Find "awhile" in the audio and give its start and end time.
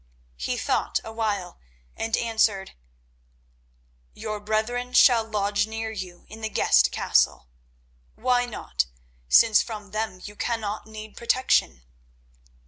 1.03-1.59